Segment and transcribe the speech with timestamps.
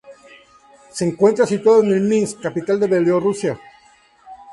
[0.89, 3.59] Se encuentra situado en Minsk, capital de Bielorrusia.